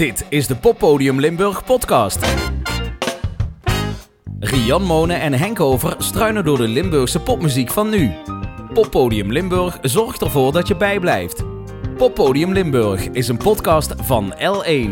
[0.00, 2.26] Dit is de Poppodium Limburg podcast.
[4.38, 8.12] Rian Monen en Henk Over struinen door de Limburgse popmuziek van nu.
[8.72, 11.44] Poppodium Limburg zorgt ervoor dat je bijblijft.
[11.96, 14.90] Poppodium Limburg is een podcast van L1.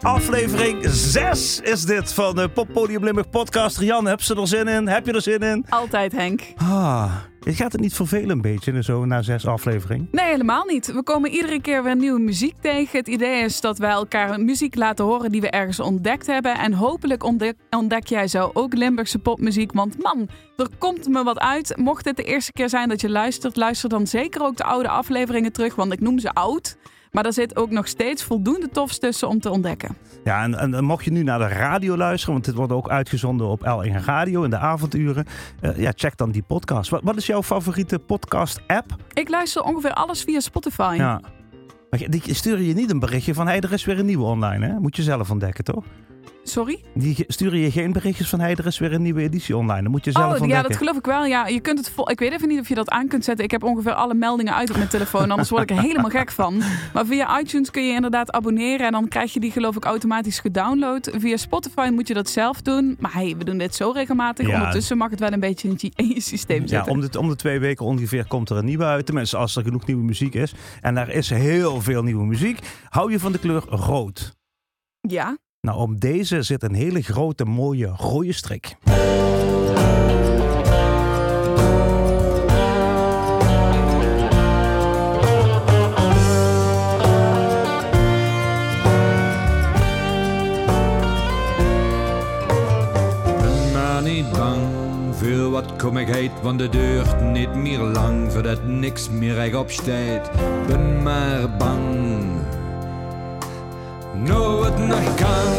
[0.00, 3.80] Aflevering 6 is dit van de Poppodium Limburg podcast.
[3.80, 4.88] Jan, heb ze er zin in?
[4.88, 5.66] Heb je er zin in?
[5.68, 6.42] Altijd, Henk.
[6.56, 7.12] Ah,
[7.52, 10.08] gaat het niet vervelen een beetje zo na zes afleveringen?
[10.10, 10.92] Nee, helemaal niet.
[10.92, 12.98] We komen iedere keer weer nieuwe muziek tegen.
[12.98, 16.58] Het idee is dat wij elkaar muziek laten horen die we ergens ontdekt hebben.
[16.58, 19.72] En hopelijk ontdek, ontdek jij zo ook Limburgse popmuziek.
[19.72, 21.76] Want man, er komt me wat uit.
[21.76, 24.88] Mocht het de eerste keer zijn dat je luistert, luister dan zeker ook de oude
[24.88, 25.74] afleveringen terug.
[25.74, 26.76] Want ik noem ze oud.
[27.14, 29.96] Maar daar zit ook nog steeds voldoende tofs tussen om te ontdekken.
[30.24, 33.46] Ja, en, en, mocht je nu naar de radio luisteren, want dit wordt ook uitgezonden
[33.46, 35.26] op L1 Radio in de avonduren.
[35.60, 36.90] Uh, ja, check dan die podcast.
[36.90, 38.96] Wat, wat is jouw favoriete podcast-app?
[39.12, 40.94] Ik luister ongeveer alles via Spotify.
[40.98, 41.20] Ja.
[41.90, 44.24] Maar die sturen je niet een berichtje van, hé, hey, er is weer een nieuwe
[44.24, 44.80] online, hè?
[44.80, 45.84] Moet je zelf ontdekken, toch?
[46.44, 46.80] Sorry?
[46.94, 49.82] Die sturen je geen berichtjes van hey, er is weer een nieuwe editie online.
[49.82, 51.24] Dan moet je zelf Oh, ja, dat geloof ik wel.
[51.24, 52.08] Ja, je kunt het.
[52.10, 53.44] Ik weet even niet of je dat aan kunt zetten.
[53.44, 55.30] Ik heb ongeveer alle meldingen uit op mijn telefoon.
[55.30, 56.62] Anders word ik er helemaal gek van.
[56.92, 58.86] Maar via iTunes kun je inderdaad abonneren.
[58.86, 61.10] En dan krijg je die geloof ik automatisch gedownload.
[61.16, 62.96] Via Spotify moet je dat zelf doen.
[62.98, 64.48] Maar hey, we doen dit zo regelmatig.
[64.48, 66.76] Ondertussen mag het wel een beetje in je, systeem zitten.
[66.76, 69.06] Ja, om de, om de twee weken ongeveer komt er een nieuwe uit.
[69.06, 70.54] Tenminste, als er genoeg nieuwe muziek is.
[70.80, 72.58] En daar is heel veel nieuwe muziek.
[72.88, 74.36] Hou je van de kleur rood?
[75.00, 75.36] Ja.
[75.64, 78.76] Nou, om deze zit een hele grote mooie rode strik.
[95.12, 100.30] voor wat kommigheid, want de deurt niet meer lang, voordat niks meer rechtop staat.
[100.66, 102.33] Ben maar bang
[104.26, 105.52] nooit nog kan.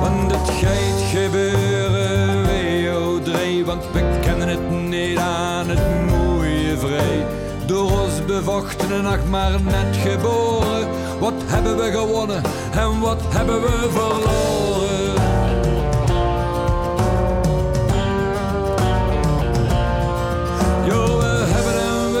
[0.00, 7.26] Want het gaat gebeuren, WO drie, want we kennen het niet aan het mooie vrij.
[7.66, 10.88] Door ons bevochten en maar net geboren.
[11.18, 12.42] Wat hebben we gewonnen
[12.72, 15.05] en wat hebben we verloren?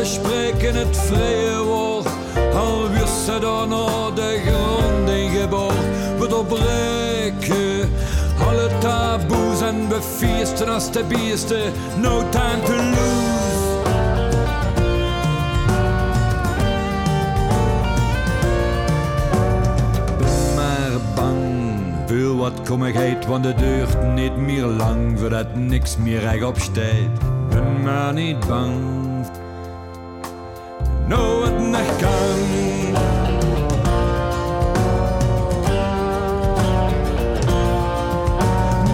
[0.06, 2.06] Spreken het vrije woord.
[2.54, 5.74] Al wist ze dan naar de grond ingeboord.
[6.18, 7.90] We doorbreken
[8.46, 11.72] alle taboes en we feesten als de biesten.
[12.00, 13.34] No time to lose.
[22.06, 27.48] Voor wat kommigheid, want de deurt niet meer lang voordat niks meer rechtop staat.
[27.48, 29.05] Ben maar niet bang
[31.06, 32.38] nooit nog kan.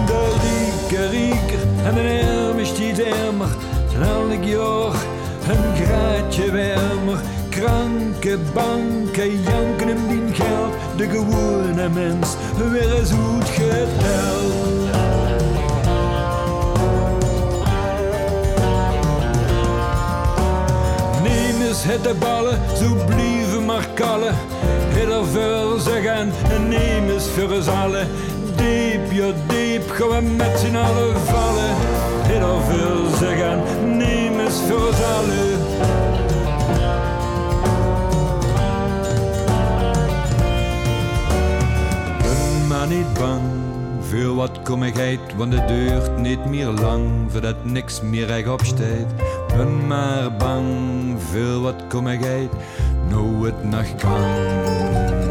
[0.05, 3.55] De rieke rieker en de arme stiet armer,
[3.91, 5.11] zijn elk jaar
[5.49, 7.19] een graadje warmer.
[7.49, 12.35] Kranke banken janken hem dien geld, de gewone mens
[12.71, 14.92] weer eens goed geteld.
[21.83, 24.33] Het de ballen, zo blijven maar kallen.
[24.93, 28.07] Het er veel zeggen en neem eens voor ons allen.
[28.55, 31.75] Diep, ja diep, gaan we met z'n allen vallen.
[32.27, 33.61] Het er veel zeggen,
[33.97, 35.59] neem eens voor ons allen.
[42.21, 43.41] Ben maar niet bang
[44.09, 49.42] voor wat kommigheid, want de deurt niet meer lang, voordat niks meer rechtop staat.
[49.57, 50.65] Ben maar bang
[51.21, 52.51] voor wat kommigheid,
[53.09, 55.22] nou het nog kan.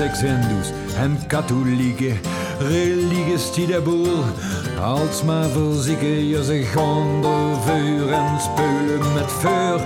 [0.00, 2.20] Hindus en katholieken,
[2.58, 4.24] religies die de boel
[4.82, 9.80] alsmaar verzieken je zich onder vuur en speulen met vuur.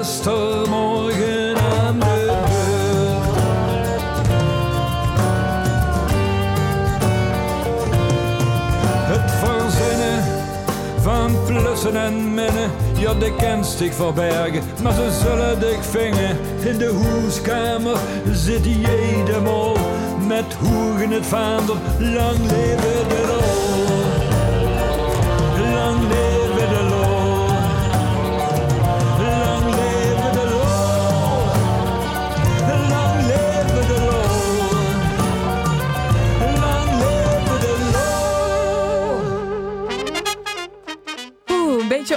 [0.00, 3.06] Is er morgen aan de beurt?
[9.12, 10.24] Het verzinnen
[11.02, 16.36] van plussen en minnen Ja, de kenst zich verbergen, maar ze zullen dich vingen.
[16.64, 17.98] In de hoeskamer
[18.32, 19.76] zit jedemol
[20.26, 21.76] met hoegen het vaandel.
[21.98, 24.15] Lang leven de lol.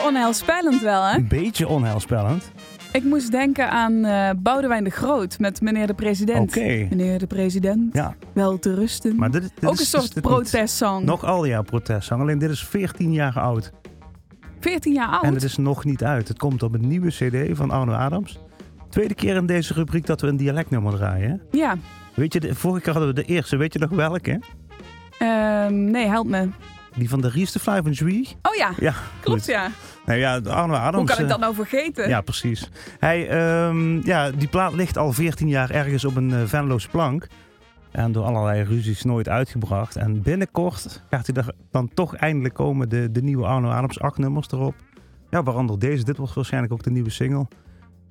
[0.10, 1.16] Onheilspellend wel, hè?
[1.16, 2.52] Een beetje onheilspellend.
[2.92, 6.50] Ik moest denken aan eh Boudewijn de Groot met meneer de president.
[6.50, 6.68] Oké.
[6.90, 9.16] Meneer de president, Ja, wel te rusten.
[9.16, 10.24] maar dit, dit Ook is een soort dit niet.
[10.24, 11.06] protestsong.
[11.06, 12.22] Nog al ja, protestzang.
[12.22, 13.72] Alleen dit is 14 jaar oud.
[14.60, 15.24] 14 jaar oud.
[15.24, 16.28] En het is nog niet uit.
[16.28, 18.40] Het komt op een nieuwe cd van Arno Adams.
[18.90, 21.30] Tweede keer in deze rubriek dat we een dialectnummer draaien.
[21.30, 21.58] hè?
[21.58, 21.76] Ja.
[22.16, 23.58] Weet je, de, vorige keer hadden we de eerste.
[23.58, 24.40] Weet je nog welke?
[25.20, 26.48] Ehm, nee, help me.
[27.00, 28.08] Die van de Rieste Fly van.
[28.42, 29.50] Oh ja, Ja, klopt goed.
[29.50, 29.72] ja.
[30.06, 30.96] Nou ja, Arno Adams.
[30.96, 32.10] Hoe kan ik eh, dat nou vergeten?
[32.10, 32.70] Ja, precies.
[33.00, 37.28] Hij, ehm, ja, die plaat ligt al 14 jaar ergens op een uh, Venlo's plank.
[37.92, 39.96] En door allerlei ruzies nooit uitgebracht.
[39.96, 42.90] En binnenkort gaat hij er dan toch eindelijk komen.
[42.90, 44.76] De, de nieuwe Arno Adams acht nummers erop.
[45.30, 46.04] Ja, waaronder deze.
[46.04, 47.48] Dit wordt waarschijnlijk ook de nieuwe single.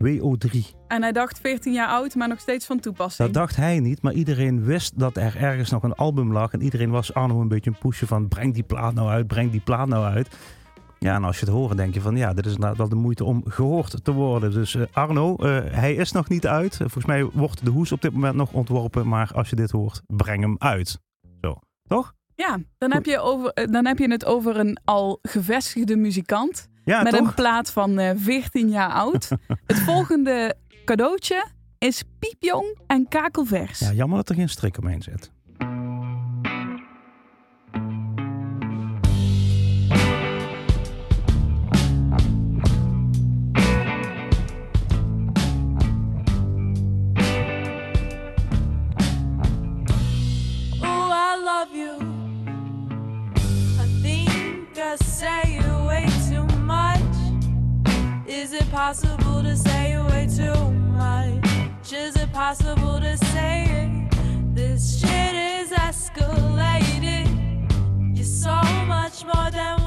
[0.05, 0.77] WO3.
[0.89, 3.29] En hij dacht 14 jaar oud, maar nog steeds van toepassing.
[3.29, 6.53] Dat dacht hij niet, maar iedereen wist dat er ergens nog een album lag.
[6.53, 9.51] En iedereen was Arno een beetje een pushen van breng die plaat nou uit, breng
[9.51, 10.29] die plaat nou uit.
[10.99, 12.95] Ja, en als je het hoort, denk je van ja, dit is inderdaad wel de
[12.95, 14.53] moeite om gehoord te worden.
[14.53, 16.77] Dus eh, Arno, eh, hij is nog niet uit.
[16.77, 19.09] Volgens mij wordt de hoes op dit moment nog ontworpen.
[19.09, 21.01] Maar als je dit hoort, breng hem uit.
[21.41, 22.15] Zo, toch?
[22.35, 26.69] Ja, dan heb, je over, eh, dan heb je het over een al gevestigde muzikant.
[26.89, 27.27] Ja, met toch?
[27.27, 29.29] een plaat van eh 14 jaar oud.
[29.67, 30.55] het volgende
[30.85, 31.45] cadeautje
[31.79, 33.79] is piepjong en kakelvers.
[33.79, 35.31] Ja, jammer dat er geen strik omheen zit.
[58.89, 61.93] Possible to say way too much?
[61.93, 64.55] Is it possible to say it?
[64.55, 67.29] This shit is escalated.
[68.17, 68.57] You're so
[68.87, 69.78] much more than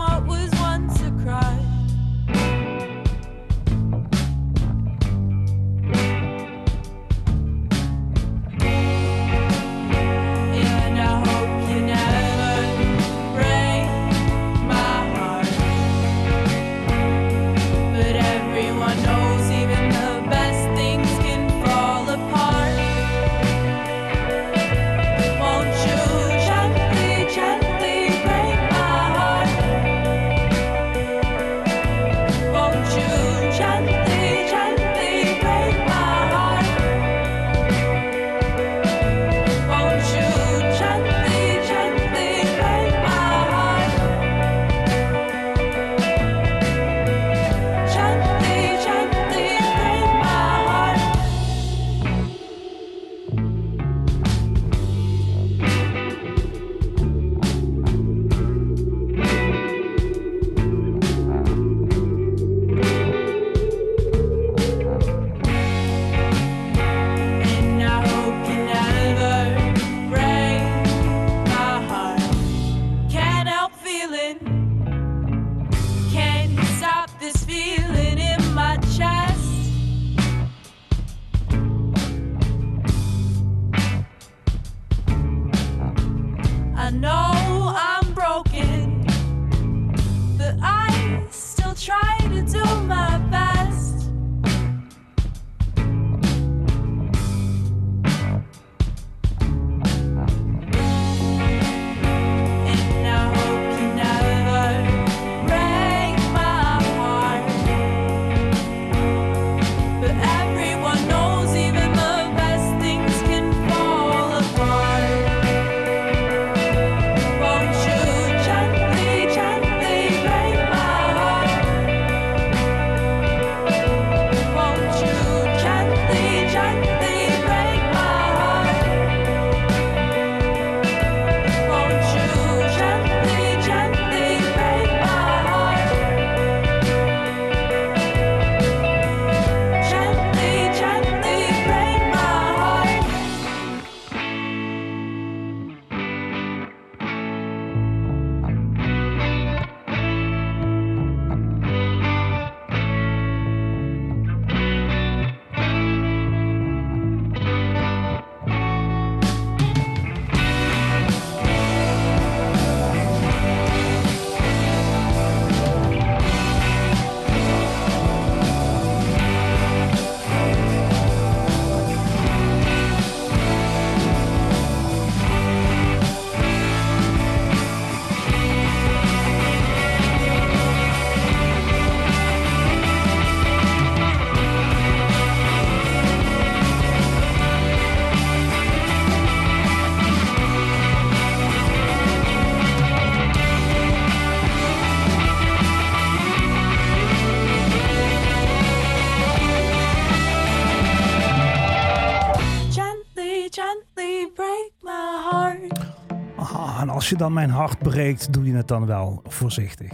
[206.90, 209.92] als je dan mijn hart breekt, doe je het dan wel voorzichtig.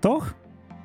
[0.00, 0.34] Toch?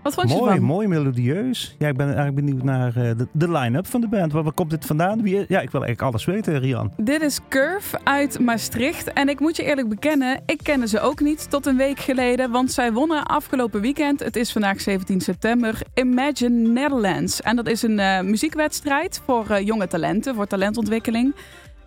[0.04, 0.66] Wat vond je Mooi, ervan?
[0.66, 1.76] mooi melodieus.
[1.78, 4.32] Ja, ik ben eigenlijk benieuwd naar eh, de, de line-up van de band.
[4.32, 5.22] Waar, waar komt dit vandaan?
[5.22, 6.94] Wie, ja, ik wil eigenlijk alles weten, Rian.
[6.98, 9.14] Dit is Curve uit Maastricht.
[9.14, 12.52] En ik moet je eerlijk bekennen, ik kende ze ook niet tot een week geleden.
[12.52, 17.42] Want zij wonnen afgelopen weekend, het is vandaag 17 september, Imagine Netherlands.
[17.42, 21.36] En dat is een eh, muziekwedstrijd voor eh, jonge talenten, voor talentontwikkeling.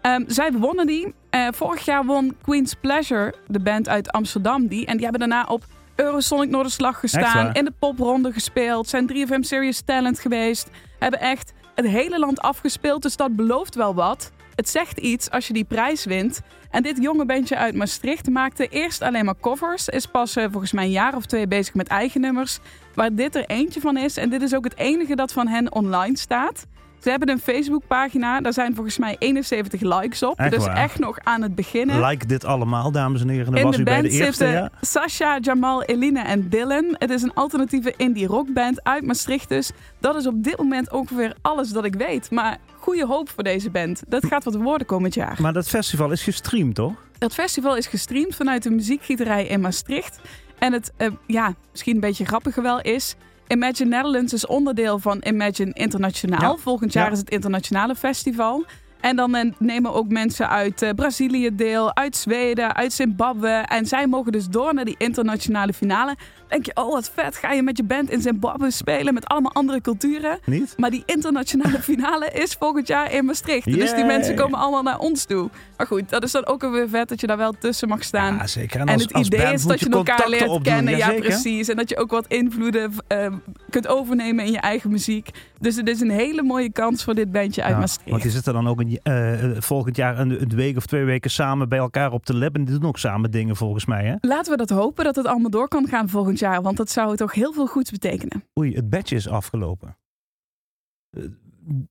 [0.05, 1.15] Ehm, zij wonnen die.
[1.31, 4.87] Eh, vorig jaar won Queen's Pleasure, de band uit Amsterdam, die.
[4.87, 9.81] En die hebben daarna op Eurosonic Noorderslag gestaan, in de popronde gespeeld, zijn 3FM Serious
[9.81, 10.71] Talent geweest.
[10.99, 14.33] Hebben echt het hele land afgespeeld, dus dat belooft wel wat.
[14.55, 16.41] Het zegt iets als je die prijs wint.
[16.71, 19.89] En dit jonge bandje uit Maastricht maakte eerst alleen maar covers.
[19.89, 22.59] Is pas eh, volgens mij een jaar of twee bezig met eigen nummers.
[22.95, 24.17] Waar dit er eentje van is.
[24.17, 26.67] En dit is ook het enige dat van hen online staat.
[27.05, 28.41] Ze hebben een Facebookpagina.
[28.41, 30.39] Daar zijn volgens mij 71 likes op.
[30.39, 30.77] Echt dus waar?
[30.77, 32.01] echt nog aan het beginnen.
[32.05, 33.47] Like dit allemaal, dames en heren.
[33.47, 34.71] Dan In was de u bij band de eerste, zitten ja?
[34.81, 36.95] Sasha, Jamal, Eline en Dylan.
[36.99, 39.71] Het is een alternatieve indie rockband uit Maastricht dus.
[40.01, 42.31] Dat is op dit moment ongeveer alles dat ik weet.
[42.31, 44.03] Maar goede hoop voor deze band.
[44.09, 45.37] Dat gaat wat worden komend jaar.
[45.41, 46.95] Maar dat festival is gestreamd, toch?
[47.19, 50.21] Dat festival is gestreamd vanuit de muziekgieterij in Maastricht.
[50.59, 53.17] En het, eh, ja, misschien een beetje grappige wel is...
[53.49, 56.41] Imagine Netherlands is onderdeel van Imagine Internationaal.
[56.53, 56.57] Ja.
[56.57, 57.13] Volgend jaar Ja.
[57.13, 58.65] is het internationale festival.
[59.01, 63.49] En dan eh, nemen ook mensen uit eh, Brazilië deel, uit Zweden, uit Zimbabwe.
[63.49, 66.17] En zij mogen dus door naar die internationale finale.
[66.49, 69.53] Denk je, oh wat vet, ga je met je band in Zimbabwe spelen met allemaal
[69.53, 70.39] andere culturen.
[70.45, 70.75] Niet?
[70.77, 73.65] Maar die internationale finale is volgend jaar in Maastricht.
[73.65, 75.51] Dus die mensen komen allemaal naar ons toe.
[75.77, 78.35] Maar goed, dat is dan ook weer vet dat je daar wel tussen mag staan.
[78.35, 78.81] Ja, zeker.
[78.81, 80.63] En, als- het als idee is dat je elkaar leert opdoen.
[80.63, 80.97] kennen.
[80.97, 81.69] Ja, precies.
[81.69, 83.33] En dat je ook wat invloeden eh,
[83.71, 85.31] kunt overnemen in je eigen muziek.
[85.61, 88.11] Dus het is een hele mooie kans voor dit bandje uit Ja, Maastricht.
[88.11, 91.05] Want die zitten dan ook een, eh, eh, volgend jaar een, een week of twee
[91.05, 92.55] weken samen bij elkaar op de lab.
[92.55, 94.15] En die doen ook samen dingen volgens mij, hè?
[94.21, 96.63] Laten we dat hopen dat het allemaal door kan gaan volgend jaar.
[96.63, 98.45] Want dat zou toch heel veel goeds betekenen.
[98.59, 99.97] Oei, het badge is afgelopen.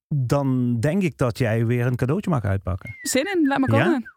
[0.07, 2.95] Dan denk ik dat jij weer een cadeautje mag uitpakken.
[3.01, 3.83] Zin in, laat maar Ja?
[3.83, 4.11] komen.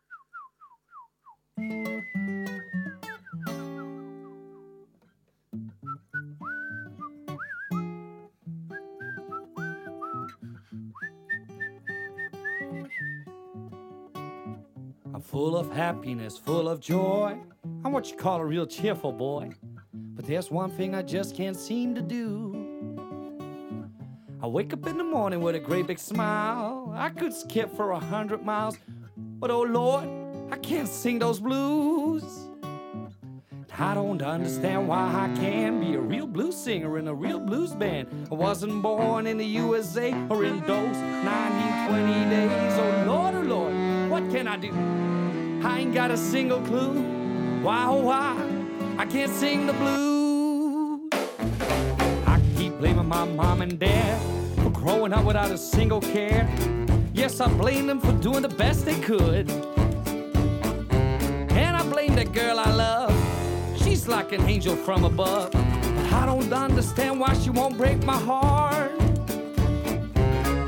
[15.15, 17.37] I'm full of happiness, full of joy.
[17.85, 19.51] I'm what you call a real cheerful boy.
[19.93, 22.56] But there's one thing I just can't seem to do.
[24.47, 26.93] I wake up in the morning with a great big smile.
[26.95, 28.79] I could skip for a hundred miles,
[29.17, 30.09] but oh Lord,
[30.53, 32.23] I can't sing those blues.
[33.77, 37.73] I don't understand why I can't be a real blues singer in a real blues
[37.73, 38.07] band.
[38.31, 42.79] I wasn't born in the USA or in those 1920 days.
[42.79, 44.71] Oh Lord, oh Lord, what can I do?
[45.67, 47.03] I ain't got a single clue.
[47.63, 48.37] Why, oh why,
[48.97, 51.11] I can't sing the blues.
[52.29, 54.36] I keep blaming my mom and dad
[54.87, 56.49] growing up without a single care.
[57.13, 59.51] Yes, I blame them for doing the best they could.
[61.51, 63.13] And I blame that girl I love.
[63.83, 65.51] She's like an angel from above.
[65.51, 68.93] But I don't understand why she won't break my heart.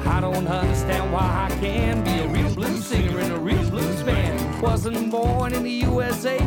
[0.05, 4.03] I don't understand why I can't be a real blues singer in a real blues
[4.03, 4.61] band.
[4.61, 6.39] Wasn't born in the USA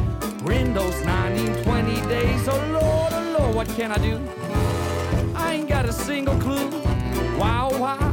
[0.44, 2.50] or in those 1920 days.
[2.50, 4.20] Oh Lord, oh Lord, what can I do?
[5.36, 6.91] I ain't got a single clue.
[7.42, 8.11] Why, oh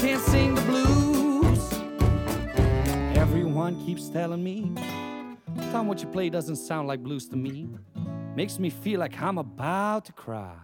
[0.00, 1.72] can't sing the blues.
[3.18, 4.72] Everyone keeps telling me,
[5.72, 7.68] Tom, what you play doesn't sound like blues to me.
[8.34, 10.56] Makes me feel like I'm about to cry.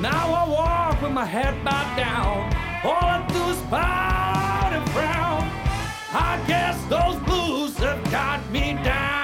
[0.00, 2.52] Now I walk with my head bowed down.
[2.84, 5.42] All I do is pout and frown.
[6.12, 9.17] I guess those blues have got me down.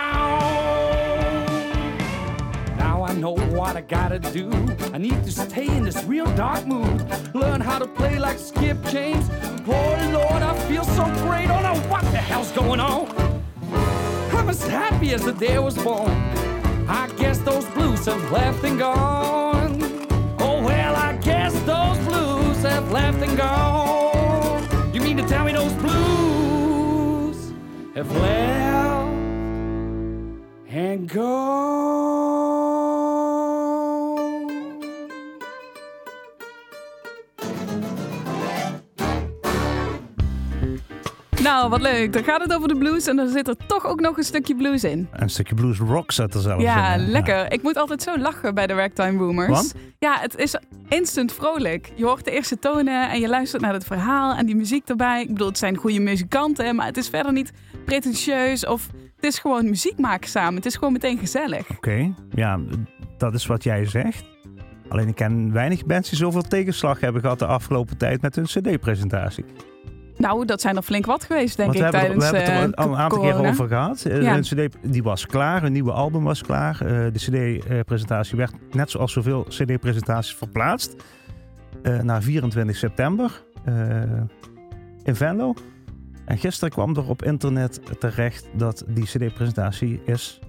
[3.16, 4.50] know what I gotta do.
[4.92, 7.00] I need to stay in this real dark mood.
[7.35, 9.28] Learn how to play like Skip James.
[9.64, 11.49] Glory Lord, I feel so great.
[11.50, 13.09] Oh, I don't know what the hell's going on.
[14.33, 16.11] I'm as happy as the day I was born.
[16.88, 19.83] I guess those blues have left and gone.
[20.38, 24.94] Oh well, I guess those blues have left and gone.
[24.94, 27.52] You mean to tell me those blues
[27.94, 28.54] have left?
[30.75, 32.73] and gone?
[41.44, 42.12] Nou, wat leuk.
[42.12, 44.56] Dan gaat het over de blues en dan zit er toch ook nog een stukje
[44.56, 45.08] blues in.
[45.12, 47.06] Een stukje blues rock zat er zelfs Ja, in, hè?
[47.06, 47.52] lekker.
[47.52, 49.48] Ik moet altijd zo lachen bij de Ragtime Boomers.
[49.48, 49.74] Want?
[49.98, 50.56] Ja, het is
[50.88, 51.92] instant vrolijk.
[51.94, 55.22] Je hoort de eerste tonen en je luistert naar het verhaal en die muziek erbij.
[55.22, 57.52] Ik bedoel, het zijn goede muzikanten, maar het is verder niet
[57.84, 60.54] pretentieus of het is gewoon muziek maken samen.
[60.54, 61.70] Het is gewoon meteen gezellig.
[61.70, 62.58] Oké, ja,
[63.18, 64.24] dat is wat jij zegt.
[64.88, 68.44] Alleen ik ken weinig bands die zoveel tegenslag hebben gehad de afgelopen tijd met hun
[68.44, 69.44] cd-presentatie.
[70.16, 72.38] Nou, dat zijn er flink wat geweest, denk Want we ik, hebben, tijdens het- we
[72.52, 73.40] hebben het er eh, al een aantal corona.
[73.40, 74.04] keer over gehad.
[74.04, 74.33] Eh, Ja.
[74.33, 76.80] Hun cd die was klaar, een nieuwe album was klaar.
[76.80, 80.94] Eh, de cd-presentatie werd net zoals zoveel cd-presentaties verplaatst
[81.83, 84.02] eh, naar 24 september eh,
[85.02, 85.54] in Venlo.
[86.25, 90.40] En gisteren kwam er op internet terecht dat die cd-presentatie is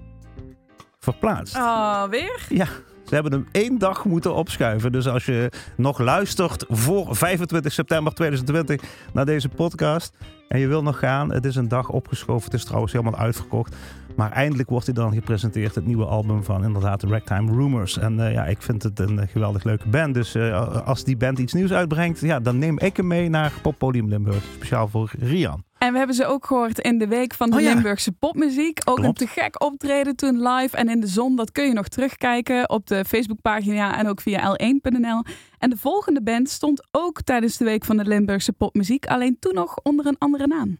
[0.99, 1.55] verplaatst.
[1.55, 2.45] Oh, weer?
[2.49, 2.67] Ja,
[3.05, 4.91] ze hebben hem één dag moeten opschuiven.
[4.91, 8.81] Dus als je nog luistert voor 25 september 2020
[9.13, 12.43] naar deze podcast en je wil nog gaan, het is een dag opgeschoven.
[12.45, 13.75] Het is trouwens helemaal uitverkocht.
[14.15, 17.97] Maar eindelijk wordt hij dan gepresenteerd, het nieuwe album van inderdaad de Ragtime Rumors.
[17.97, 20.13] En eh, ja, ik vind het een geweldig leuke band.
[20.13, 23.53] Dus eh, als die band iets nieuws uitbrengt, ja, dan neem ik hem mee naar
[23.61, 24.43] Poppodium Limburg.
[24.55, 25.63] Speciaal voor Rian.
[25.85, 27.73] En we hebben ze ook gehoord in de week van de Oh ja.
[27.73, 28.81] Limburgse popmuziek.
[28.85, 29.21] Ook Klopt.
[29.21, 31.35] een te gek optreden toen live en in de zon.
[31.35, 35.23] Dat kun je nog terugkijken op de Facebookpagina en ook via l1.nl.
[35.57, 39.05] En de volgende band stond ook tijdens de week van de Limburgse popmuziek.
[39.05, 40.77] Alleen toen nog onder een andere naam.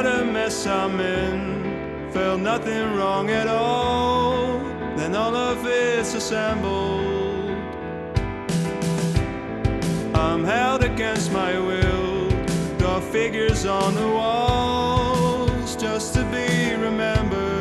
[0.00, 2.10] What a mess I'm in.
[2.10, 4.58] Felt nothing wrong at all.
[4.96, 7.50] Then all of it's assembled.
[10.14, 12.30] I'm held against my will.
[12.78, 17.60] Draw figures on the walls just to be remembered.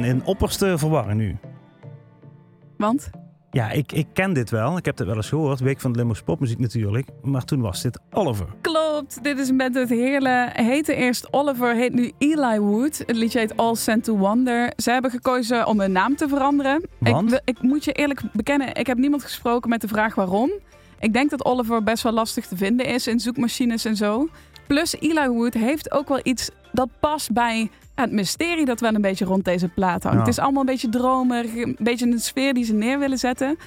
[0.00, 1.36] Ben in opperste verwarring nu.
[2.76, 3.10] Want?
[3.50, 4.76] Ja, ik, ik ken dit wel.
[4.76, 5.60] Ik heb dit wel eens gehoord.
[5.60, 7.08] Week van de Limburgse popmuziek natuurlijk.
[7.22, 8.46] Maar toen was dit Oliver.
[8.60, 10.50] Klopt, dit is met het hele...
[10.52, 12.98] Heette eerst Oliver, heet nu Eli Wood.
[12.98, 14.72] Het liedje heet All Sent to Wonder.
[14.76, 16.82] Ze hebben gekozen om hun naam te veranderen.
[16.98, 17.32] Want?
[17.32, 20.50] Ik, ik moet je eerlijk bekennen, ik heb niemand gesproken met de vraag waarom.
[20.98, 24.28] Ik denk dat Oliver best wel lastig te vinden is in zoekmachines en zo.
[24.66, 27.70] Plus Eli Wood heeft ook wel iets dat past bij
[28.02, 30.18] het mysterie dat wel een beetje rond deze plaat hangt.
[30.18, 30.24] Ja.
[30.24, 33.58] Het is allemaal een beetje dromerig, een beetje een sfeer die ze neer willen zetten.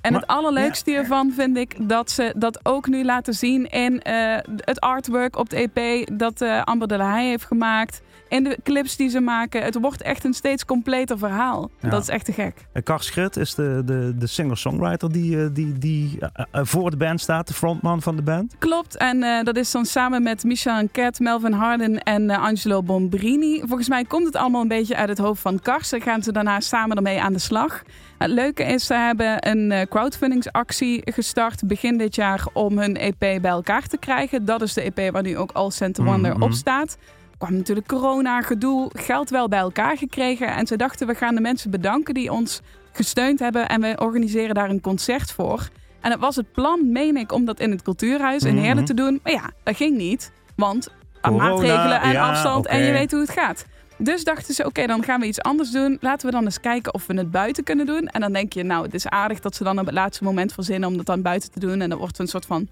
[0.00, 4.02] En Maar- het allerleukste hiervan vind ik dat ze dat ook nu laten zien in
[4.02, 8.00] eh, het artwork op de EP dat eh, Amber de La Haye heeft gemaakt.
[8.30, 9.62] In de clips die ze maken.
[9.62, 11.70] Het wordt echt een steeds completer verhaal.
[11.80, 11.88] Ja.
[11.88, 12.54] Dat is echt te gek.
[12.72, 16.90] En Kar Schut is de, de, de singer-songwriter die, eh, die, die eh, eh, voor
[16.90, 17.48] de band staat.
[17.48, 18.54] De frontman van de band.
[18.58, 23.58] Klopt, en dat is dan samen met Michel Enquet, Melvin Harden en Angelo Bombrini.
[23.66, 25.88] Volgens mij komt het allemaal een beetje uit het hoofd van Kars.
[25.90, 27.82] Dan gaan ze daarna samen ermee aan de slag.
[28.18, 33.40] Het leuke is, ze hebben een crowdfundingsactie gestart begin dit jaar om hun EP bij
[33.44, 34.44] elkaar te krijgen.
[34.44, 36.42] Dat is de EP waar nu ook All Sent to Wonder Mhm.
[36.42, 36.96] op staat.
[37.40, 40.48] Kwam natuurlijk corona, gedoe, geld wel bij elkaar gekregen.
[40.54, 42.60] En ze dachten, we gaan de mensen bedanken die ons
[42.92, 43.68] gesteund hebben.
[43.68, 45.68] En we organiseren daar een concert voor.
[46.00, 48.84] En het was het plan, meen ik, om dat in het Cultuurhuis in Heerlen Mhm.
[48.84, 49.20] te doen.
[49.22, 50.32] Maar ja, dat ging niet.
[50.56, 50.88] Want
[51.20, 53.64] Corona, maatregelen en ja, afstand en je weet hoe het gaat.
[53.98, 55.98] Dus dachten ze, oké, dan gaan we iets anders doen.
[56.00, 58.06] Laten we dan eens kijken of we het buiten kunnen doen.
[58.06, 60.52] En dan denk je, nou, het is aardig dat ze dan op het laatste moment
[60.52, 61.80] verzinnen om dat dan buiten te doen.
[61.80, 62.68] En dan wordt het een soort van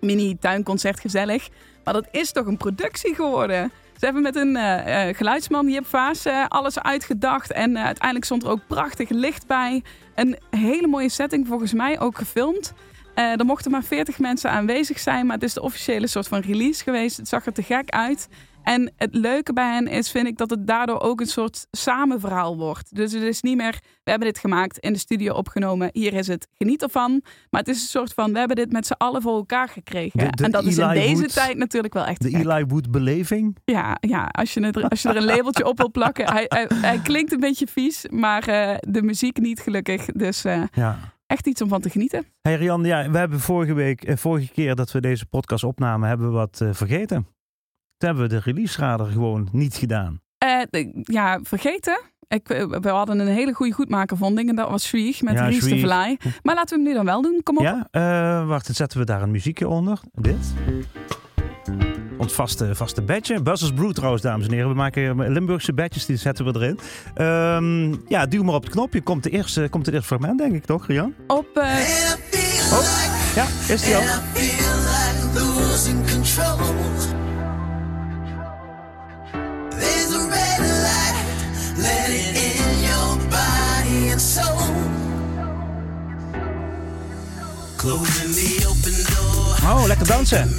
[0.00, 1.48] mini-tuinconcert gezellig.
[1.84, 3.72] Maar dat is toch een productie geworden.
[4.04, 7.52] Ze hebben met een eh, geluidsman, Jip Vaas, eh, alles uitgedacht.
[7.52, 9.82] En uiteindelijk stond er ook prachtig licht bij.
[10.14, 12.72] Een hele mooie setting, volgens mij ook gefilmd.
[13.14, 16.82] Er mochten maar 40 mensen aanwezig zijn, maar het is de officiële soort van release
[16.82, 17.16] geweest.
[17.16, 18.28] Het zag er te gek uit.
[18.64, 22.56] En het leuke bij hen is, vind ik, dat het daardoor ook een soort samenverhaal
[22.56, 22.96] wordt.
[22.96, 26.26] Dus het is niet meer, we hebben dit gemaakt, in de studio opgenomen, hier is
[26.26, 27.22] het, geniet ervan.
[27.50, 30.18] Maar het is een soort van, we hebben dit met z'n allen voor elkaar gekregen.
[30.18, 32.44] De- de en dat is in Eli deze Wood- tijd natuurlijk wel echt De gek.
[32.46, 33.56] Eli Wood beleving.
[33.64, 36.32] Ja, ja als, je het, als je er een labeltje op wil plakken.
[36.32, 40.04] Hij, hij, hij klinkt een beetje vies, maar eh, de muziek niet gelukkig.
[40.06, 40.98] Dus eh, Ja.
[41.26, 42.24] echt iets om van te genieten.
[42.42, 46.08] Hey Rian, ja, we hebben vorige week, eh, vorige keer dat we deze podcast opnamen,
[46.08, 47.26] hebben we wat vergeten.
[48.04, 50.20] Toen hebben we de release radar gewoon niet gedaan.
[50.38, 52.00] Eh, de- ja, vergeten.
[52.28, 55.52] Ik, eh, we hadden een hele goede goedmakervonding en dat was Shriek met Ja, the
[55.52, 55.78] Shriek.
[55.80, 56.18] Fly.
[56.42, 57.40] Maar laten we hem nu dan wel doen.
[57.42, 57.62] Kom op.
[57.64, 60.00] Ja, eh, wacht, dan zetten we daar een muziekje onder.
[60.12, 60.52] Dit.
[62.18, 63.42] Ons vaste, vaste badge.
[63.42, 64.68] Buzzers Brew trouwens, dames en heren.
[64.68, 66.78] We maken Limburgse badges, die zetten we erin.
[67.14, 69.02] Ehm, ja, duw maar op het knopje.
[69.02, 71.14] Komt, de eerste, komt het eerste fragment, denk ik toch, Rian?
[71.26, 74.02] Op, Oh, ja, is die al?
[89.64, 90.54] Oh, lekker dansen.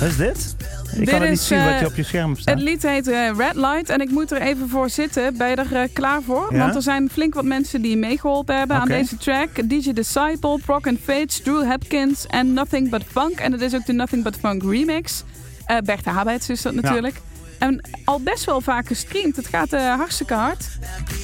[0.00, 0.54] Wat is dit?
[0.92, 2.60] Ik Dit kan het niet is, zien wat eh, je op je scherm het staat.
[2.60, 5.36] lied heet eh, Red Light en ik moet er even voor zitten.
[5.36, 6.48] Ben je er eh, klaar voor?
[6.52, 6.58] Ja?
[6.58, 9.48] Want er zijn flink wat mensen die meegeholpen hebben aan deze track.
[9.68, 13.38] DJ Disciple, Proc and Fates, Drew Hopkins en Nothing But Funk.
[13.38, 15.22] En het is ook de Nothing But Funk remix.
[15.66, 17.20] Eh Bertha Habets is dat natuurlijk.
[17.58, 19.36] En al best wel vaak gestreamd.
[19.36, 20.64] Het gaat eh, hartstikke hard.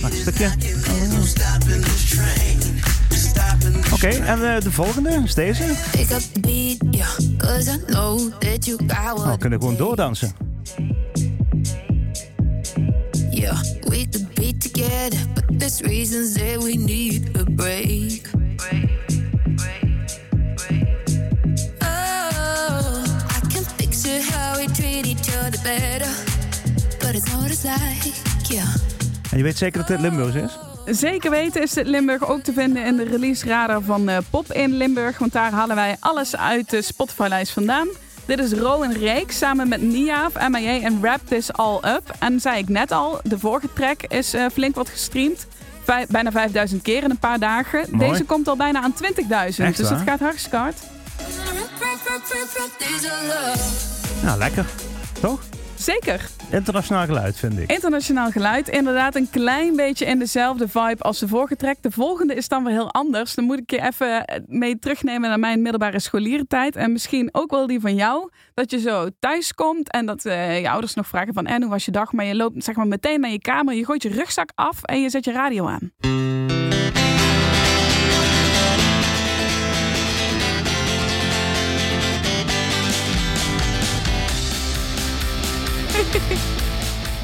[0.03, 0.51] Een stukje.
[3.92, 5.64] Oké, en eh, de volgende is deze.
[9.14, 10.33] What we kunnen gewoon doordansen.
[13.31, 18.31] Yeah, we could be together, but there's reasons that we need a break.
[21.79, 26.11] Oh, I can picture how we treat each other better,
[26.98, 28.12] but it's not as like,
[28.48, 28.75] yeah.
[29.31, 30.72] En je weet zeker dat dit Limburgs is?
[30.87, 34.53] Zeker weten is dit Limburg ook te vinden in de release radar van eh, Pop
[34.53, 35.18] in Limburg.
[35.18, 37.88] Want daar halen wij alles uit de Spotify-lijst vandaan.
[38.25, 42.14] Dit is Ro en Reek samen met Niaaf, MIA en Rap This All Up.
[42.18, 45.47] En zei ik net al, de vorige track is eh, flink wat gestreamd.
[45.85, 47.87] Vij- bijna 5000 keer in een paar dagen.
[47.90, 48.11] Mooi.
[48.11, 49.09] Deze komt al bijna aan 20.000.
[49.29, 50.77] Echt Dus het gaat hartstikke hard.
[54.23, 54.64] Nou, lekker.
[55.21, 55.40] Toch?
[55.83, 56.29] Zeker.
[56.51, 57.73] Internationaal geluid, vind ik.
[57.73, 58.68] Internationaal geluid.
[58.68, 61.77] Inderdaad een klein beetje in dezelfde vibe als de vorige track.
[61.81, 63.35] De volgende is dan weer heel anders.
[63.35, 66.77] Dan moet ik je even mee terugnemen naar mijn middelbare scholierentijd.
[66.77, 68.31] En misschien ook wel die van jou.
[68.55, 71.47] Dat je zo thuis komt en dat eh, je ouders nog vragen van...
[71.47, 72.12] En hoe was je dag?
[72.12, 73.75] Maar je loopt zeg maar meteen naar je kamer.
[73.75, 76.62] Je gooit je rugzak af en je zet je radio aan.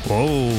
[0.08, 0.52] Wow.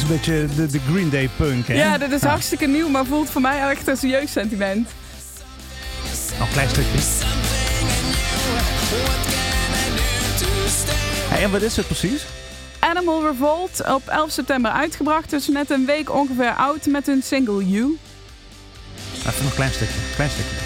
[0.00, 1.74] een beetje de, de, Green Day punk, hè?
[1.74, 4.88] Ja, dat is hartstikke nieuw, maar voelt voor mij echt een serieus sentiment.
[6.38, 7.53] Nog een klein stukje.
[11.28, 12.26] Hey, en wat is het precies?
[12.78, 17.68] Animal Revolt, op 11 september uitgebracht, dus net een week ongeveer oud met hun single
[17.68, 17.98] You.
[19.16, 20.00] Even nog een klein stukje.
[20.14, 20.56] Klein stukje.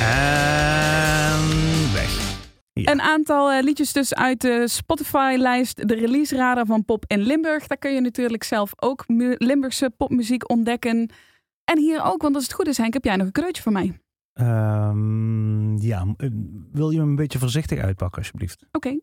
[0.00, 2.36] En weg.
[2.72, 2.90] Ja.
[2.90, 7.66] Een aantal eh, liedjes dus uit de Spotify-lijst, de release radar van Pop in Limburg.
[7.66, 9.04] Daar kun je natuurlijk zelf ook
[9.38, 11.10] Limburgse popmuziek ontdekken.
[11.64, 13.72] En hier ook, want als het goed is, Henk, heb jij nog een cadeautje voor
[13.72, 14.03] mij.
[14.34, 16.28] Ehm, ja, eh,
[16.72, 18.66] wil je hem een beetje voorzichtig uitpakken, alsjeblieft?
[18.72, 19.00] Oké.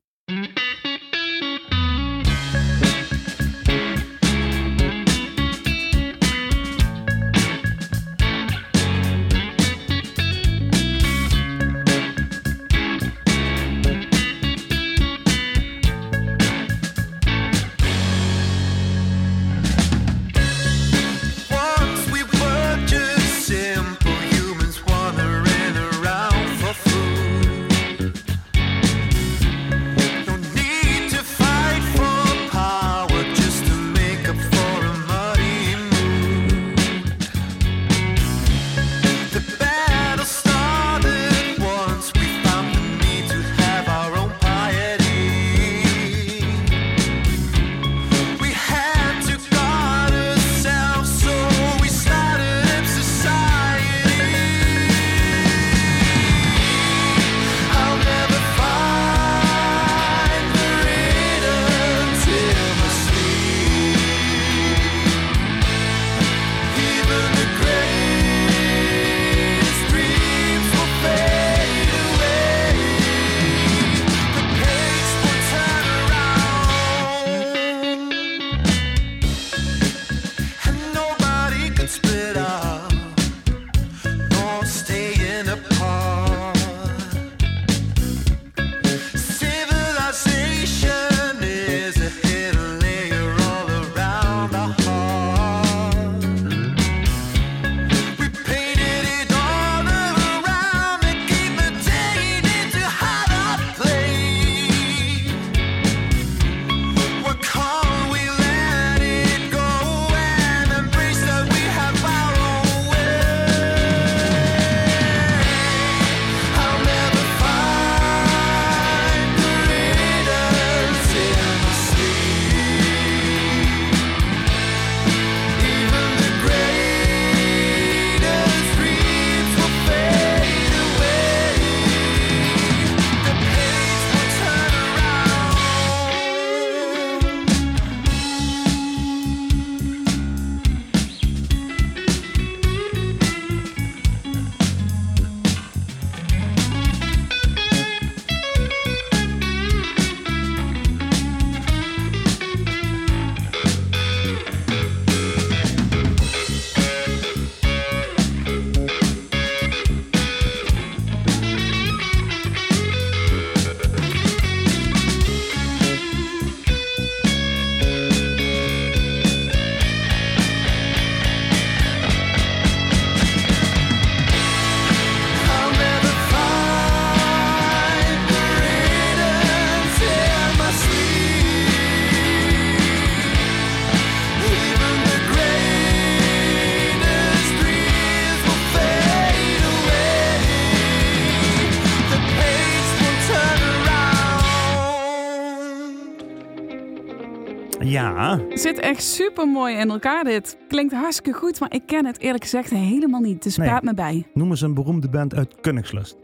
[198.53, 200.57] Zit echt super mooi in elkaar dit.
[200.67, 203.43] Klinkt hartstikke goed, maar ik ken het eerlijk gezegd helemaal niet.
[203.43, 203.67] Dus Nee.
[203.67, 204.25] praat me bij.
[204.33, 206.17] noem eens een beroemde band uit Koningslust.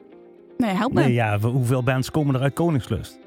[0.57, 1.01] Nee, help me.
[1.01, 3.19] Nee, ja, hoeveel bands komen er uit Koningslust?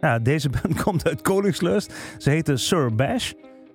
[0.00, 1.94] Ja, deze band komt uit Koningslust.
[2.18, 3.32] Ze heette Sir Bash.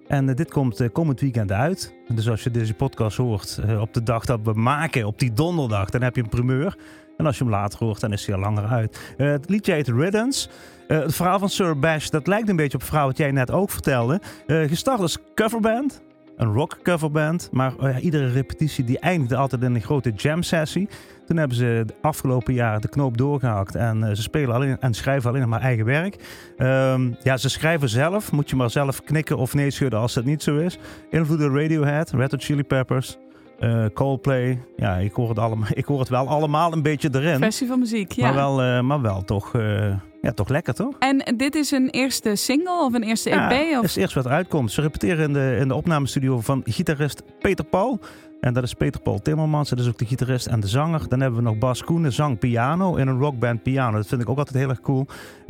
[0.08, 1.94] En eh, dit komt eh, komend weekend uit.
[2.08, 5.34] Dus als je deze podcast hoort eh, op de dag dat we maken, op die
[5.34, 6.78] donderdag, dan heb je een primeur.
[7.22, 9.00] En als je hem later hoort, dan is hij al langer uit.
[9.18, 10.50] Eh, het liedje heet Riddance.
[10.88, 13.32] Eh, het verhaal van Sir Bash, dat lijkt een beetje op het verhaal wat jij
[13.32, 14.22] net ook vertelde.
[14.48, 16.02] Eh, gestart als coverband.
[16.38, 17.50] Een rock coverband.
[17.52, 20.90] Maar eh, iedere repetitie die eindigde altijd in een grote jam sessie.
[21.26, 23.76] Toen hebben ze de afgelopen jaar de knoop doorgehakt.
[23.76, 26.16] En ze spelen alleen en schrijven alleen maar eigen werk.
[26.58, 28.32] Ehm, ja, ze schrijven zelf.
[28.32, 30.78] Moet je maar zelf knikken of nee schudden als dat niet zo is.
[31.10, 33.18] Invloeden Radiohead, Red Hot Chili Peppers,
[33.62, 34.62] eh, Coldplay.
[34.76, 37.38] Ja, ik hoor, het allemaal, ik hoor het wel allemaal een beetje erin.
[37.38, 38.24] Versie van muziek, ja.
[38.24, 40.96] Maar, wel, eh, maar wel toch eh, Ja, toch lekker toch?
[41.00, 43.78] En dit is een eerste single of een eerste Ja, EP?
[43.78, 43.84] Of...
[43.84, 44.72] is het eerste wat eruit komt.
[44.72, 48.00] Ze repeteren in de, in de opnamestudio van gitarist Peter Paul.
[48.40, 49.70] En dat is Peter Paul Timmermans.
[49.70, 51.10] Dat is ook de gitarist en de zanger.
[51.10, 53.98] Dan hebben we nog Bas Koenen, zang piano in een rockband piano.
[53.98, 55.08] Dat vind ik ook altijd heel erg cool.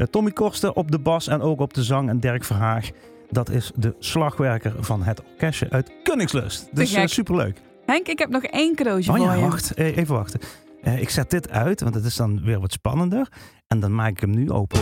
[0.10, 2.10] Tommy Korsten op de bas en ook op de zang.
[2.10, 2.90] En Dirk Verhaag,
[3.30, 6.70] dat is de slagwerker van het orkestje uit Koningslust.
[6.72, 7.62] Dus superleuk.
[7.86, 9.42] Henk, ik heb nog één cadeautje Oh voor ja, je.
[9.42, 9.74] wacht.
[9.74, 10.40] Eh, even wachten.
[10.82, 13.28] Eh, ik zet dit uit, want het is dan weer wat spannender.
[13.68, 14.80] En dan maak ik hem nu open.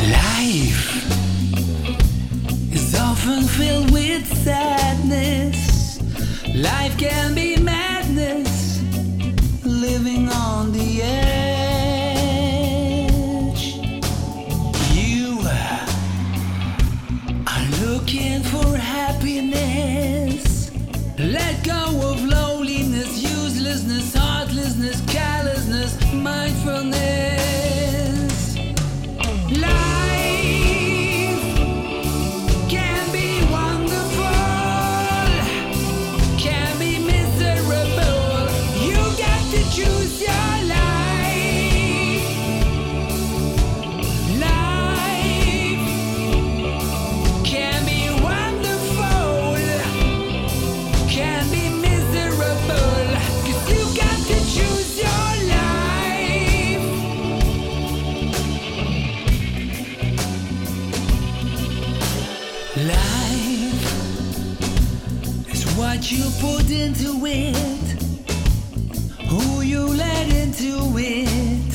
[0.00, 0.98] Life
[2.70, 5.98] is often filled with sadness.
[6.54, 7.43] Life can be
[66.84, 67.56] into it,
[69.30, 71.72] who you let into it,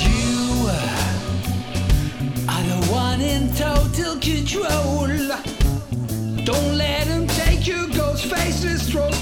[0.05, 0.83] You uh,
[2.47, 5.07] are the one in total control.
[6.45, 9.21] Don't let them take your goals, faceless strolls,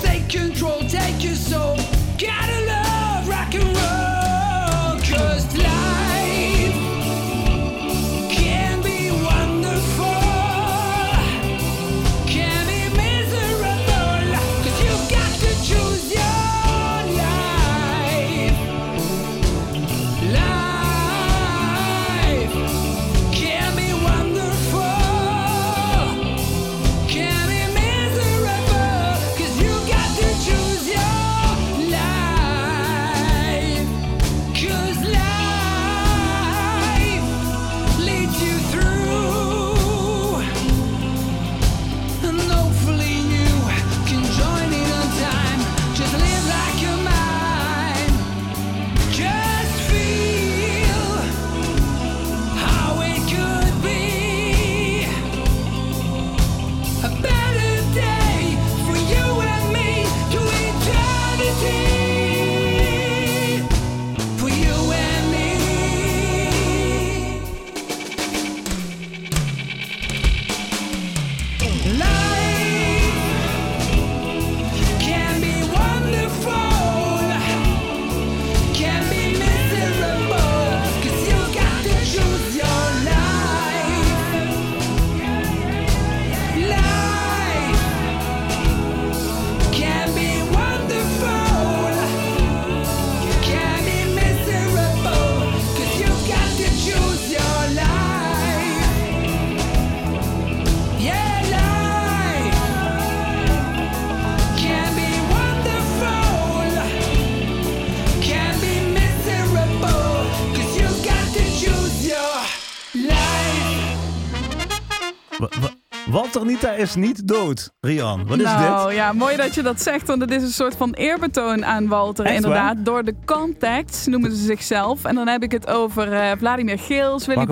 [116.87, 118.27] is niet dood, Rian.
[118.27, 118.95] Wat is nou dit?
[118.97, 122.25] ja, mooi dat je dat zegt, want het is een soort van eerbetoon aan Walter.
[122.25, 122.83] Echt inderdaad, waar?
[122.83, 125.03] door de Contacts noemen ze zichzelf.
[125.05, 127.45] En dan heb ik het over eh, Vladimir Geels, Willy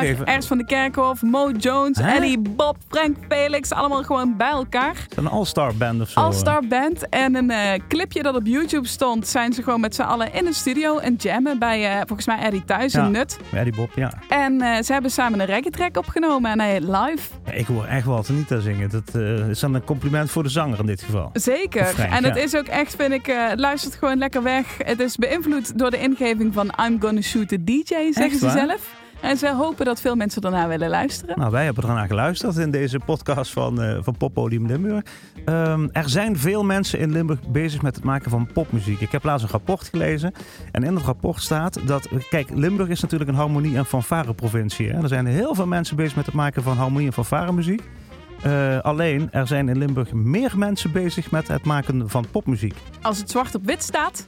[0.00, 0.26] even.
[0.26, 1.98] Ernst van de Kerkhof, Mo Jones?
[1.98, 3.72] Ellie, Bob, Frank Felix.
[3.72, 5.06] Allemaal gewoon bij elkaar.
[5.14, 6.20] Een all-star band of zo.
[6.20, 7.08] All-star band.
[7.08, 10.46] En een eh, clipje dat op YouTube stond, zijn ze gewoon met z'n allen in
[10.46, 13.04] een studio en jammen bij eh, volgens mij Eddie thuis Ja.
[13.04, 13.38] in Nut.
[13.52, 14.12] Ja, die Bob, ja.
[14.28, 17.28] En ze hebben samen een reggae track opgenomen en hij heet live.
[17.46, 18.75] Ja, Ik hoor echt Walter Nita zingen.
[18.90, 21.30] Dat eh, is dan een compliment voor de zanger in dit geval.
[21.32, 21.84] Zeker.
[21.84, 22.42] Frank, en het ja.
[22.42, 24.76] is ook echt, vind ik, eh, het luistert gewoon lekker weg.
[24.84, 28.44] Het is beïnvloed door de ingeving van I'm Gonna Shoot the DJ, zeggen Echt ze
[28.44, 28.56] waar?
[28.66, 28.94] zelf.
[29.20, 31.38] En ze hopen dat veel mensen daarna willen luisteren.
[31.38, 35.04] Nou, wij hebben ernaar geluisterd in deze podcast van, eh van Poppodium Limburg.
[35.44, 39.00] Ehm, er zijn veel mensen in Limburg bezig met het maken van popmuziek.
[39.00, 40.32] Ik heb laatst een rapport gelezen.
[40.72, 42.08] En in het rapport staat dat...
[42.30, 44.90] Kijk, Limburg is natuurlijk een harmonie- en fanfare-provincie.
[44.92, 47.82] Er zijn heel veel mensen bezig met het maken van harmonie- en fanfare-muziek.
[48.46, 52.74] Eh, alleen, er zijn in Limburg meer mensen bezig met het maken van popmuziek.
[53.02, 54.24] Als het zwart op wit staat,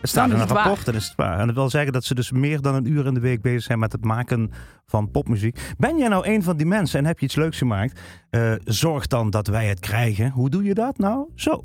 [0.00, 1.38] Het staat Dan in is een het rapport en is het waar.
[1.38, 3.62] En dat wil zeggen dat ze dus meer dan een uur in de week bezig
[3.62, 4.50] zijn met het maken
[4.86, 5.74] van popmuziek.
[5.78, 8.00] Ben jij nou een van die mensen en heb je iets leuks gemaakt?
[8.30, 10.30] Eh, zorg dan dat wij het krijgen.
[10.30, 11.28] Hoe doe je dat nou?
[11.34, 11.60] Zo.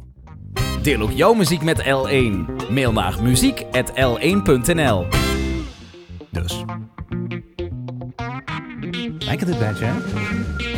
[0.82, 2.46] Deel ook jouw muziek met L1.
[2.70, 5.06] Mail naar muziek.l1.nl
[6.32, 6.64] Dus.
[9.20, 10.77] Lekker dit badge, hè?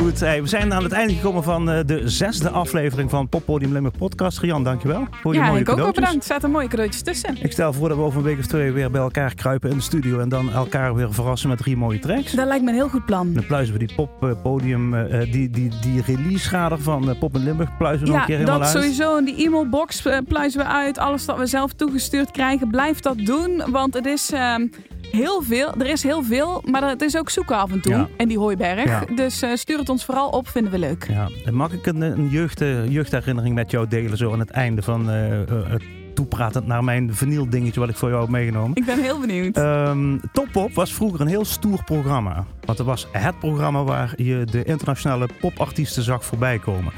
[0.00, 3.72] Goed, hey, we zijn aan het einde gekomen van eh, de zesde aflevering van Poppodium
[3.72, 4.38] Limburg podcast.
[4.38, 6.04] Rian, dankjewel voor je ja, mooie ik ook wel cadeautjes.
[6.04, 6.28] bedankt.
[6.28, 7.36] Er zaten mooie cadeautjes tussen.
[7.42, 9.76] Ik stel voor dat we over een week of twee weer bij elkaar kruipen in
[9.76, 12.32] de studio en dan elkaar weer verrassen met drie mooie tracks.
[12.32, 13.32] Dat lijkt me een heel goed plan.
[13.32, 17.76] Dan pluizen we die poppodium, eh, die, die, die release-schader van eh, Pop in Limburg,
[17.76, 18.76] pluizen we nog een Ja, keer helemaal dat uit.
[18.84, 19.16] sowieso.
[19.16, 20.98] In die e-mailbox eh, pluizen we uit.
[20.98, 23.62] Alles dat we zelf toegestuurd krijgen, blijf dat doen.
[23.70, 24.66] Want het is ehm,
[25.10, 25.74] heel veel.
[25.78, 27.94] Er is heel veel, maar het is ook zoeken af en toe.
[27.94, 28.08] Ja.
[28.16, 28.84] En die hooiberg.
[28.84, 29.04] Ja.
[29.14, 31.06] Dus eh, stuur het ons vooral op, vinden we leuk.
[31.08, 31.28] Ja.
[31.44, 34.82] En Mag ik een, een jeugd, eh, jeugdherinnering met jou delen zo aan het einde
[34.82, 35.26] van eh,
[35.68, 35.82] het
[36.14, 38.76] toepratend naar mijn vinyl dingetje wat ik voor jou heb meegenomen?
[38.76, 39.56] Ik ben heel benieuwd.
[39.56, 42.44] Ehm Top Pop was vroeger een heel stoer programma.
[42.64, 46.92] Want het was het programma waar je de internationale popartiesten zag voorbij komen.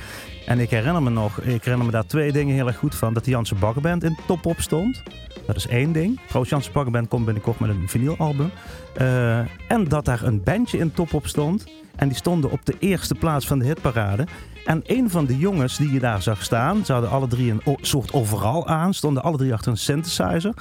[0.46, 3.14] En ik herinner me nog, ik herinner me daar twee dingen heel erg goed van.
[3.14, 5.02] Dat de Janse Bakkerband in Top Pop stond.
[5.46, 6.20] Dat is één ding.
[6.26, 8.50] Trouwens, Janse Bakkerband komt binnenkort met een vinylalbum.
[8.94, 9.38] Eh,
[9.68, 11.66] en dat daar een bandje in Top Pop stond.
[11.96, 14.26] En die stonden op de eerste plaats van de hitparade.
[14.64, 17.76] En een van de jongens die je daar zag staan, ze hadden alle drie een
[17.80, 20.54] soort overal aan, stonden alle drie achter een synthesizer.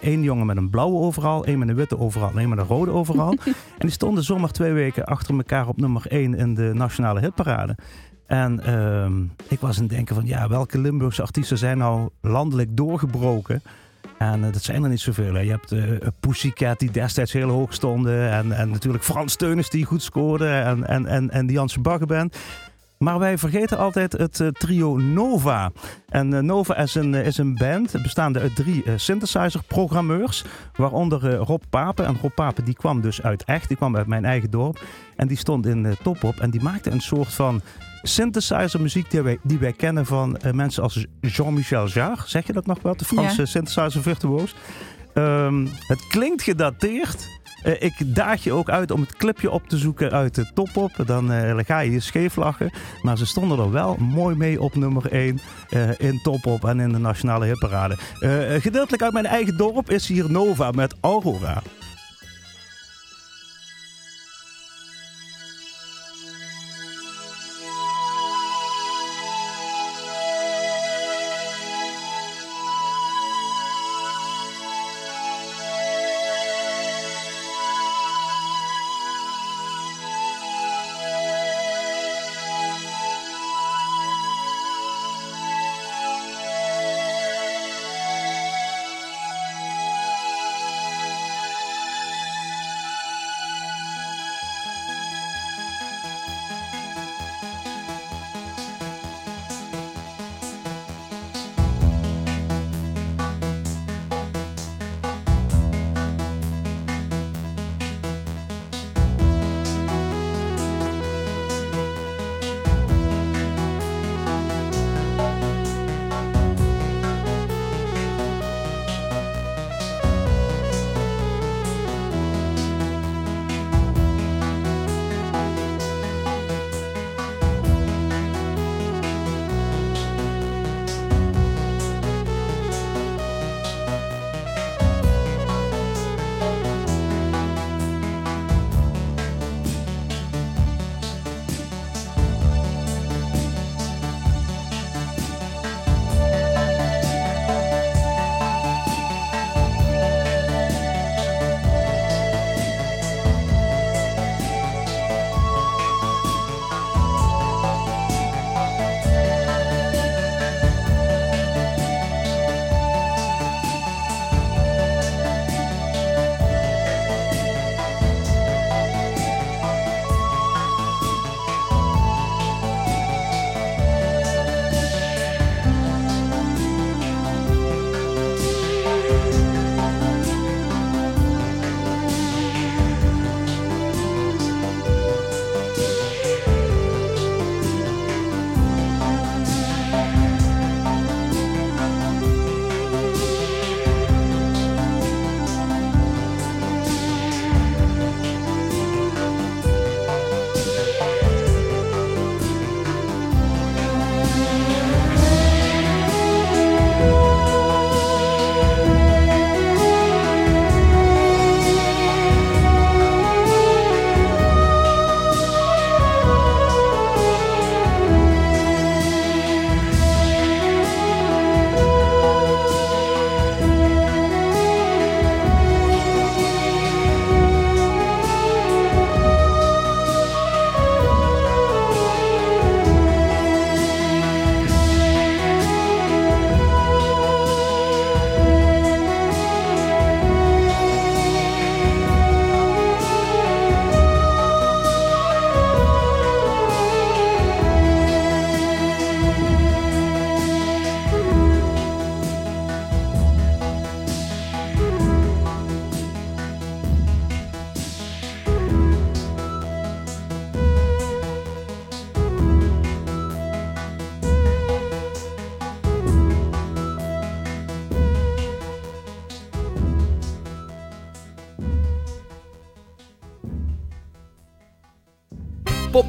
[0.00, 2.64] Eén jongen met een blauwe overal, één met een witte overal en één met een
[2.64, 3.30] rode overal.
[3.78, 7.76] en die stonden zomaar twee weken achter elkaar op nummer 1 in de nationale hitparade.
[8.26, 12.76] En ehm, ik was aan het denken van, ja, welke Limburgse artiesten zijn nou landelijk
[12.76, 13.62] doorgebroken?
[14.18, 15.34] En eh, dat zijn er niet zoveel.
[15.34, 15.40] Hè.
[15.40, 15.82] Je hebt eh
[16.20, 18.30] Pussycat die destijds heel hoog stonden.
[18.30, 20.48] En, en natuurlijk Frans Teunis die goed scoorde.
[20.48, 22.36] En, en, en, en die Janse Baggenband.
[22.98, 25.72] Maar wij vergeten altijd het eh, trio Nova.
[26.08, 30.44] En eh, Nova is een, eh, is een band bestaande uit drie eh, synthesizer-programmeurs.
[30.76, 32.06] Waaronder eh, Rob Papen.
[32.06, 33.68] En Rob Papen die kwam dus uit Echt.
[33.68, 34.82] Die kwam uit mijn eigen dorp.
[35.16, 36.40] En die stond in eh, Top Op.
[36.40, 37.60] En die maakte een soort van
[38.08, 42.22] synthesizer muziek die wij, die wij kennen van eh, mensen als Jean-Michel Jarre.
[42.26, 42.96] Zeg je dat nog wel?
[42.96, 43.46] De Franse Ja.
[43.46, 44.54] synthesizer virtuoos.
[45.14, 47.28] Ehm, het klinkt gedateerd.
[47.62, 50.76] Eh, ik daag je ook uit om het clipje op te zoeken uit de top
[50.76, 50.92] op.
[51.06, 52.72] Dan eh, ga je je scheef lachen.
[53.02, 55.40] Maar ze stonden er wel mooi mee op nummer 1
[55.98, 57.96] in top op en in de nationale hitparade.
[58.60, 61.62] Gedeeltelijk uit mijn eigen dorp is hier Nova met Aurora.